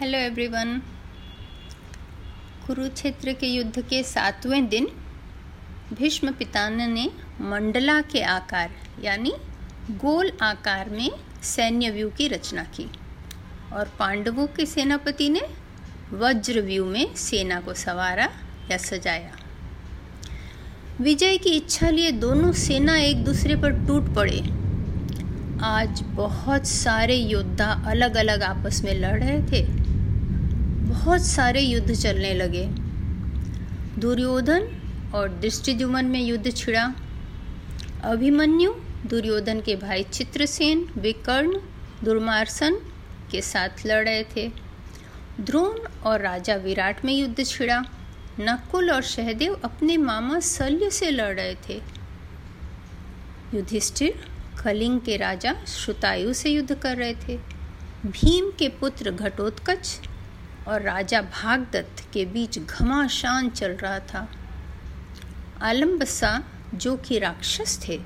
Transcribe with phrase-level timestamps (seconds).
[0.00, 0.82] Hello everyone
[2.66, 4.86] Kurukshetra के युद्ध के सातवें दिन
[5.92, 7.10] भीष्म पितामह ने
[7.40, 8.70] मंडला के आकार,
[9.04, 9.32] यानी
[9.90, 11.10] गोल आकार में
[11.42, 12.90] सैन्य व्यू की रचना की।
[13.72, 15.42] और पांडवों के सेनापति ने
[16.12, 18.30] वज्र व्यू में सेना को सवारा
[18.70, 19.36] या सजाया।
[21.00, 24.40] विजय की इच्छा लिए दोनों सेना एक दूसरे पर टूट पड़े।
[25.62, 29.77] आज बहुत सारे योद्धा अलग अलग आपस में लड़ रहे थे।
[30.88, 32.66] बहुत सारे युद्ध चलने लगे।
[34.00, 34.68] दुर्योधन
[35.14, 36.94] और दृष्टिजुमन में युद्ध छिड़ा।
[38.04, 38.72] अभिमन्यु,
[39.06, 41.58] दुर्योधन के भाई चित्रसेन, विकर्ण,
[42.04, 42.76] दुर्मार्सन
[43.30, 44.52] के साथ लड़ रहे थे।
[45.40, 47.84] द्रोण और राजा विराट में युद्ध छिड़ा।
[48.40, 51.82] नकुल और सहदेव अपने मामा शल्य से लड़ रहे थे।
[53.54, 54.14] युधिष्ठिर,
[54.64, 57.36] कलिंग के राजा श्रुतायु से युद्ध कर रहे थे।
[58.06, 60.00] भीम के पुत्र घटोत्कच
[60.68, 64.28] और राजा भागदत्त के बीच घमाशान चल रहा था।
[65.62, 68.00] आलम्बसा, जो कि राक्षस थे,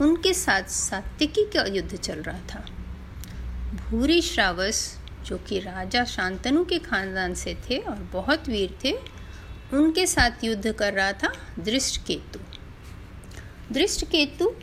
[0.00, 2.66] उनके साथ सात्विकी का युद्ध चल रहा था।
[3.74, 8.92] भूरी श्रावस, जो कि राजा शांतनु के खानदान से थे और बहुत वीर थे,
[9.72, 12.38] उनके साथ युद्ध कर रहा था दृष्ट केतु
[13.72, 14.54] दृष्ट केतु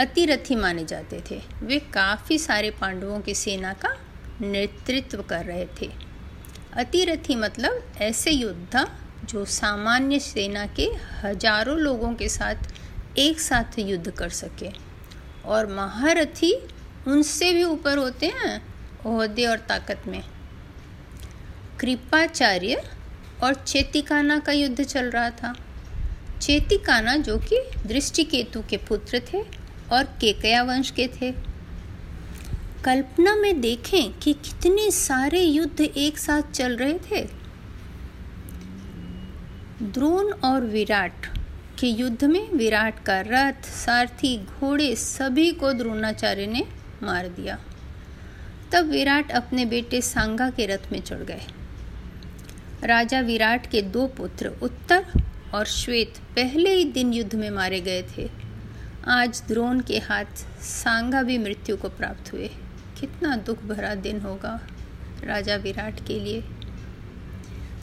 [0.00, 3.96] अतिरथी माने जाते थे। वे काफ़ी सारे पांडवों की सेना का
[4.40, 6.09] नेतृत्व कर रहे थे।
[6.76, 8.86] अतिरथी मतलब ऐसे योद्धा
[9.24, 10.84] जो सामान्य सेना के
[11.22, 14.70] हज़ारों लोगों के साथ एक साथ युद्ध कर सके।
[15.44, 16.52] और महारथी
[17.06, 18.62] उनसे भी ऊपर होते हैं
[19.06, 20.22] ओहदे और ताकत में।
[21.80, 22.82] कृपाचार्य
[23.44, 25.54] और चेतिकाना का युद्ध चल रहा था।
[26.42, 29.42] चेतिकाना जो कि दृष्टिकेतु के पुत्र थे
[29.92, 31.30] और केकया वंश के थे।
[32.84, 37.24] कल्पना में देखें कि कितने सारे युद्ध एक साथ चल रहे थे।
[39.82, 41.26] द्रोण और विराट
[41.80, 46.66] के युद्ध में विराट का रथ, सारथी, घोड़े सभी को द्रोणाचार्य ने
[47.02, 47.58] मार दिया।
[48.72, 51.42] तब विराट अपने बेटे सांगा के रथ में चढ़ गए।
[52.84, 55.06] राजा विराट के दो पुत्र उत्तर
[55.54, 58.30] और श्वेत पहले ही दिन युद्ध में मारे गए थे।
[59.08, 62.50] आज द्रोण के हाथ सांगा भी मृत्यु को प्राप्त हुए।
[63.00, 64.60] कितना दुख भरा दिन होगा
[65.24, 66.44] राजा विराट के लिए।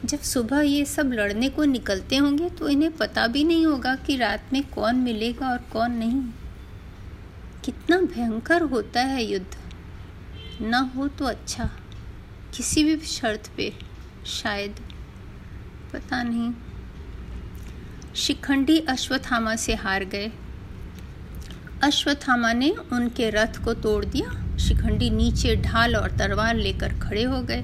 [0.05, 4.15] जब सुबह ये सब लड़ने को निकलते होंगे तो इन्हें पता भी नहीं होगा कि
[4.17, 6.21] रात में कौन मिलेगा और कौन नहीं।
[7.65, 9.57] कितना भयंकर होता है युद्ध।
[10.61, 11.69] ना हो तो अच्छा
[12.55, 13.73] किसी भी शर्त पे,
[14.25, 14.75] शायद।
[15.93, 16.53] पता नहीं।
[18.15, 20.31] शिखंडी अश्वत्थामा से हार गए।
[21.83, 27.41] अश्वत्थामा ने उनके रथ को तोड़ दिया शिखंडी नीचे ढाल और तलवार लेकर खड़े हो
[27.41, 27.63] गए।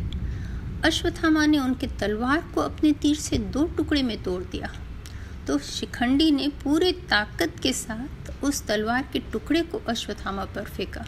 [0.86, 4.72] अश्वत्थामा ने उनके तलवार को अपने तीर से दो टुकड़े में तोड़ दिया।
[5.48, 11.06] तो शिखंडी ने पूरे ताकत के साथ उस तलवार के टुकड़े को अश्वत्थामा पर फेंका,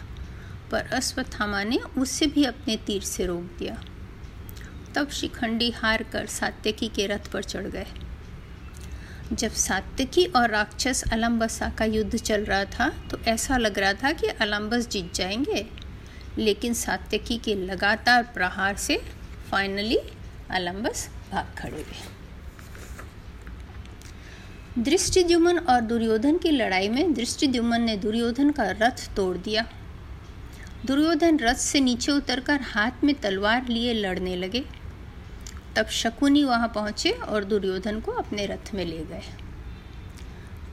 [0.70, 3.78] पर अश्वत्थामा ने उसे भी अपने तीर से रोक दिया।
[4.94, 7.86] तब शिखंडी हार कर सात्यकी के रथ पर चढ़ गए।
[9.32, 14.12] जब सात्यकी और राक्षस अलम्बसा का युद्ध चल रहा था तो ऐसा लग रहा था
[14.12, 15.66] कि अलम्बस जीत जाएँगे।
[16.38, 18.96] लेकिन सात्यकी के लगातार प्रहार से
[19.50, 19.98] फाइनली
[20.50, 22.14] अलम्बस भाग खड़े हुए।
[24.82, 29.66] दृष्टिद्युमन और दुर्योधन की लड़ाई में दृष्टिद्युमन ने दुर्योधन का रथ तोड़ दिया।
[30.86, 34.64] दुर्योधन रथ से नीचे उतरकर हाथ में तलवार लिए लड़ने लगे।
[35.76, 39.22] तब शकुनी वहाँ पहुँचे और दुर्योधन को अपने रथ में ले गए।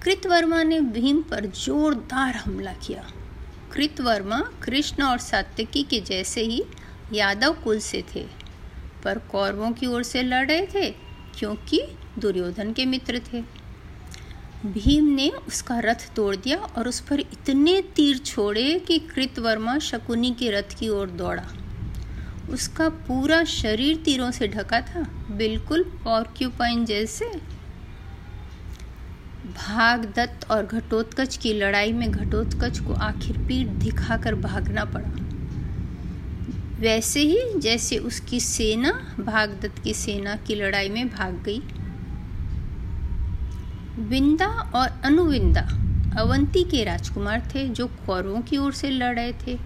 [0.03, 3.03] कृतवर्मा ने भीम पर जोरदार हमला किया।
[3.73, 6.63] कृतवर्मा कृष्ण और सात्यकी के जैसे ही
[7.13, 8.25] यादव कुल से थे,
[9.03, 10.89] पर कौरवों की ओर से लड़ रहे थे
[11.39, 11.81] क्योंकि
[12.19, 13.41] दुर्योधन के मित्र थे।
[14.65, 20.31] भीम ने उसका रथ तोड़ दिया और उस पर इतने तीर छोड़े कि कृतवर्मा शकुनी
[20.31, 21.43] के रथ की ओर दौड़ा।
[22.49, 25.01] उसका पूरा शरीर तीरों से ढका था,
[25.31, 27.25] बिल्कुल पॉर्क्यूपाइन जैसे।
[29.45, 35.09] भागदत्त और घटोत्कच की लड़ाई में घटोत्कच को आखिर पीठ दिखाकर भागना पड़ा।
[36.79, 41.59] वैसे ही जैसे उसकी सेना, भागदत्त की सेना की लड़ाई में भाग गई।
[43.99, 45.61] विंदा और अनुविंदा
[46.21, 49.59] अवंती के राजकुमार थे जो कौरवों की ओर से लड़ रहे थे।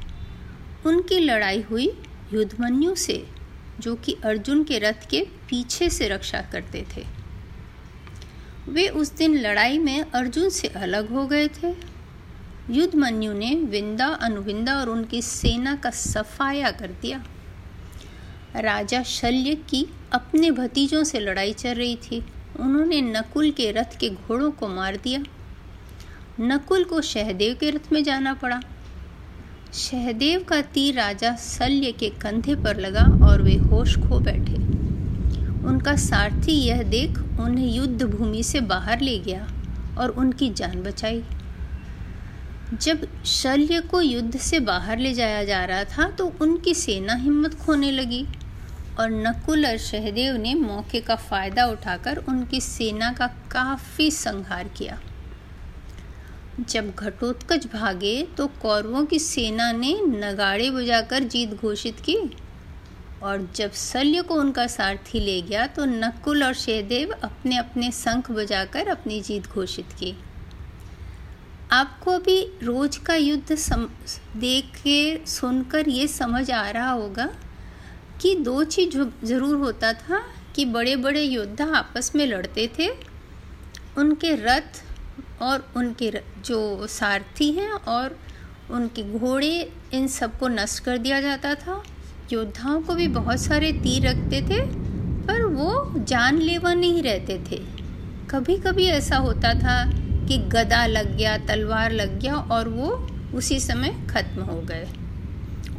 [0.86, 1.92] उनकी लड़ाई हुई
[2.34, 3.28] युद्धमन्यु से,
[3.80, 7.06] जो कि अर्जुन के रथ के पीछे से रक्षा करते थे।
[8.70, 11.98] वे उस दिन लड़ाई में अर्जुन से अलग हो गए थे।
[12.70, 17.24] युद्धमन्यु ने विंदा, अनुविंदा और उनकी सेना का सफाया कर दिया।
[18.56, 22.26] राजा शल्य की अपने भतीजों से लड़ाई चल रही थी।
[22.60, 25.24] उन्होंने नकुल के रथ के घोड़ों को मार दिया।
[26.40, 28.62] नकुल को सहदेव के रथ में जाना पड़ा।
[29.78, 34.56] सहदेव का तीर राजा शल्य के कंधे पर लगा और वे होश खो बैठे।
[35.68, 39.48] उनका सारथी यह देख उन्हें युद्ध भूमि से बाहर ले गया
[39.98, 41.22] और उनकी जान बचाई।
[42.74, 47.54] जब शल्य को युद्ध से बाहर ले जाया जा रहा था तो उनकी सेना हिम्मत
[47.56, 48.26] खोने लगी
[49.00, 55.00] और नकुल और सहदेव ने मौके का फ़ायदा उठाकर उनकी सेना का काफ़ी संहार किया।
[56.60, 62.18] जब घटोत्कच भागे तो कौरवों की सेना ने नगाड़े बजाकर जीत घोषित की।
[63.24, 68.32] और जब शल्य को उनका सारथी ले गया तो नकुल और सहदेव अपने अपने शंख
[68.32, 70.14] बजाकर अपनी जीत घोषित की।
[71.72, 73.88] आपको अभी रोज का युद्ध सम,
[74.38, 77.30] देख के सुनकर ये समझ आ रहा होगा
[78.22, 80.24] कि दो चीज़ ज़रूर होता था
[80.56, 82.90] कि बड़े बड़े योद्धा आपस में लड़ते थे।
[83.98, 84.84] उनके रथ
[85.42, 86.12] और उनके
[86.46, 88.18] जो सारथी हैं और
[88.72, 91.84] उनके घोड़े, इन सबको नष्ट कर दिया जाता था।
[92.32, 94.62] योद्धाओं को भी बहुत सारे तीर रखते थे,
[95.28, 97.62] पर वो जानलेवा नहीं रहते थे।
[98.30, 99.84] कभी कभी ऐसा होता था
[100.28, 104.88] कि गदा लग गया, तलवार लग गया और वो उसी समय खत्म हो गए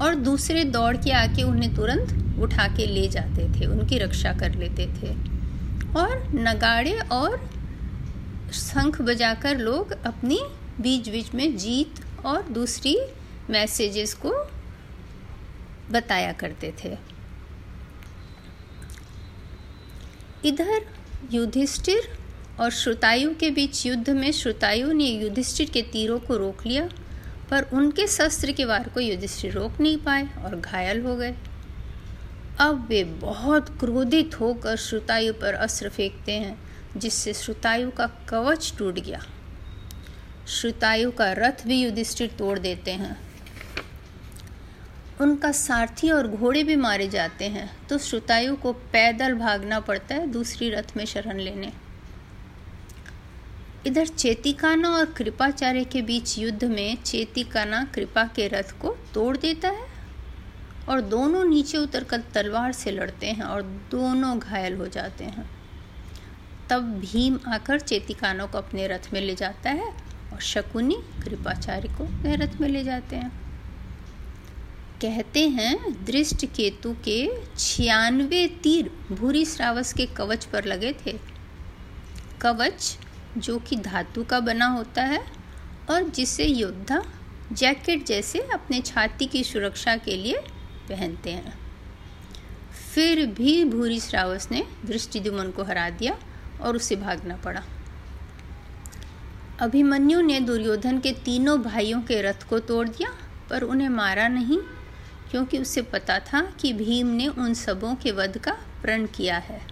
[0.01, 4.55] और दूसरे दौड़ के आके उन्हें तुरंत उठा के ले जाते थे, उनकी रक्षा कर
[4.55, 5.13] लेते थे।
[5.99, 7.51] और नगाड़े और
[8.53, 10.41] शंख बजाकर लोग अपनी
[10.81, 12.99] बीच बीच में जीत और दूसरी
[13.51, 14.33] मैसेजेस को
[15.91, 16.99] बताया करते थे।
[20.45, 20.87] इधर
[21.33, 22.19] युधिष्ठिर
[22.61, 26.89] और श्रुतायु के बीच युद्ध में श्रुतायु ने युधिष्ठिर के तीरों को रोक लिया,
[27.51, 31.35] पर उनके शस्त्र के वार को युधिष्ठिर रोक नहीं पाए और घायल हो गए।
[32.61, 38.99] अब वे बहुत क्रोधित होकर श्रुतायु पर अस्त्र फेंकते हैं। जिससे श्रुतायु का कवच टूट
[38.99, 39.21] गया।
[40.49, 43.17] श्रुतायु का रथ भी युधिष्ठिर तोड़ देते हैं।
[45.21, 50.27] उनका सारथी और घोड़े भी मारे जाते हैं तो श्रुतायु को पैदल भागना पड़ता है
[50.27, 51.73] दूसरी रथ में शरण लेने।
[53.87, 59.69] इधर चेतिकाना और कृपाचार्य के बीच युद्ध में चेतिकाना कृपा के रथ को तोड़ देता
[59.69, 59.87] है
[60.89, 65.49] और दोनों नीचे उतरकर तलवार से लड़ते हैं और दोनों घायल हो जाते हैं।
[66.71, 69.89] तब भीम आकर चेतिकानों को अपने रथ में ले जाता है
[70.33, 73.49] और शकुनी कृपाचार्य को अपने रथ में ले जाते हैं।
[75.03, 81.19] कहते हैं, दृष्ट केतु के छियानवे तीर भूरी श्रावस के कवच पर लगे थे।
[82.41, 82.99] कवच,
[83.39, 85.25] जो कि धातु का बना होता है
[85.91, 87.03] और जिसे योद्धा
[87.53, 90.39] जैकेट जैसे अपने छाती की सुरक्षा के लिए
[90.89, 91.59] पहनते हैं।
[92.95, 96.19] फिर भी भूरी श्रावस ने दृष्टिदुमन को हरा दिया
[96.61, 97.65] और उसे भागना पड़ा।
[99.61, 103.15] अभिमन्यु ने दुर्योधन के तीनों भाइयों के रथ को तोड़ दिया,
[103.51, 104.59] पर उन्हें मारा नहीं,
[105.31, 108.53] क्योंकि उसे पता था कि भीम ने उन सबों के वध का
[108.83, 109.67] प्रण किया है।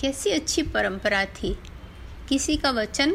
[0.00, 1.58] कैसी अच्छी परंपरा थी।
[2.28, 3.12] किसी का वचन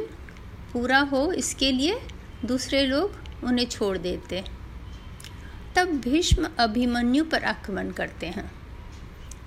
[0.74, 2.00] पूरा हो, इसके लिए
[2.45, 4.44] दूसरे लोग उन्हें छोड़ देते।
[5.75, 8.51] तब भीष्म अभिमन्यु पर आक्रमण करते हैं।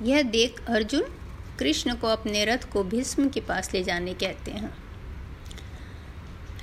[0.03, 1.18] यह देख अर्जुन
[1.61, 4.75] कृष्ण को अपने रथ को भीष्म के पास ले जाने कहते हैं।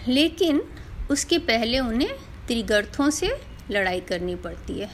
[0.07, 0.61] लेकिन
[1.11, 2.13] उसके पहले उन्हें
[2.47, 4.89] त्रिगर्थों से लड़ाई करनी पड़ती है।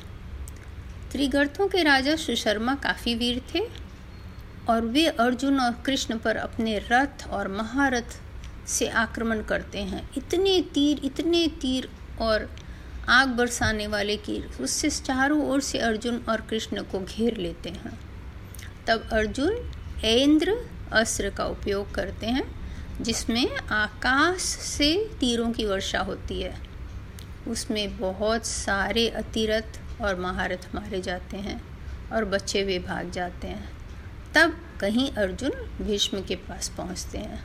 [1.12, 3.60] त्रिगर्थों के राजा सुशर्मा काफ़ी वीर थे
[4.70, 8.20] और वे अर्जुन और कृष्ण पर अपने रथ और महारथ
[8.68, 11.90] से आक्रमण करते हैं। इतने तीर इतने तीर
[12.22, 12.50] और
[13.10, 18.00] आग बरसाने वाले तीर, उससे चारों ओर से अर्जुन और कृष्ण को घेर लेते हैं।
[18.88, 19.72] तब अर्जुन
[20.04, 22.62] ऐन्द्र अस्त्र का उपयोग करते हैं,
[23.02, 26.56] जिसमें आकाश से तीरों की वर्षा होती है।
[27.48, 31.64] उसमें बहुत सारे अतिरथ और महारथ मारे जाते हैं
[32.14, 33.70] और बच्चे वे भाग जाते हैं।
[34.34, 37.44] तब कहीं अर्जुन भीष्म के पास पहुँचते हैं।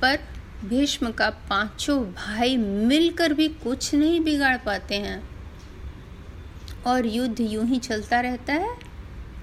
[0.00, 0.18] पर
[0.64, 5.28] भीष्म का पाँचों भाई मिलकर भी कुछ नहीं बिगाड़ पाते हैं।
[6.86, 8.81] और युद्ध यूँ ही चलता रहता है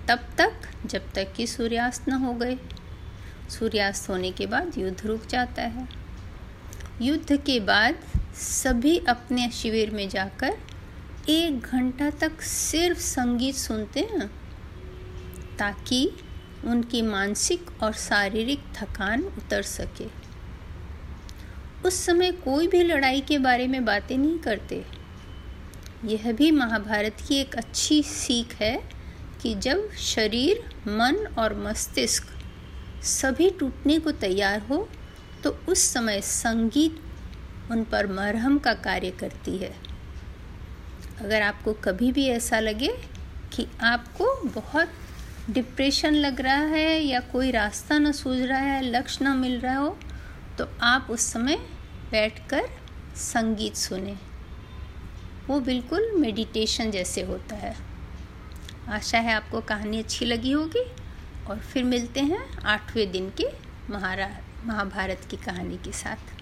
[0.09, 0.51] तब तक
[0.85, 2.57] जब तक कि सूर्यास्त न हो गए।
[3.49, 5.87] सूर्यास्त होने के बाद युद्ध रुक जाता है।
[7.01, 7.95] युद्ध के बाद
[8.35, 10.57] सभी अपने शिविर में जाकर
[11.29, 14.27] एक घंटा तक सिर्फ़ संगीत सुनते हैं,
[15.57, 16.11] ताकि
[16.65, 20.07] उनकी मानसिक और शारीरिक थकान उतर सके।
[21.87, 24.85] उस समय कोई भी लड़ाई के बारे में बातें नहीं करते।
[26.05, 28.98] यह भी महाभारत की एक अच्छी सीख है
[29.41, 32.27] कि जब शरीर, मन और मस्तिष्क
[33.03, 34.87] सभी टूटने को तैयार हो
[35.43, 36.99] तो उस समय संगीत
[37.71, 39.73] उन पर मरहम का कार्य करती है।
[41.21, 42.93] अगर आपको कभी भी ऐसा लगे
[43.53, 44.89] कि आपको बहुत
[45.49, 49.77] डिप्रेशन लग रहा है या कोई रास्ता ना सूझ रहा है, लक्ष्य ना मिल रहा
[49.77, 49.97] हो
[50.57, 51.55] तो आप उस समय
[52.11, 52.69] बैठकर
[53.15, 54.15] संगीत सुने।
[55.47, 57.75] वो बिल्कुल मेडिटेशन जैसे होता है।
[58.89, 60.85] आशा है आपको कहानी अच्छी लगी होगी।
[61.47, 63.45] और फिर मिलते हैं आठवें दिन के
[63.89, 64.29] महारा,
[64.65, 66.33] महाभारत की कहानी के साथ।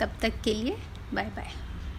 [0.00, 0.78] तब तक के लिए
[1.14, 1.71] बाय बाय